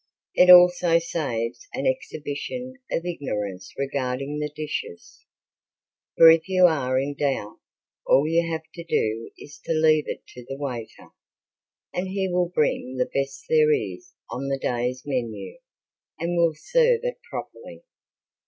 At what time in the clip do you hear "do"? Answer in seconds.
8.83-9.29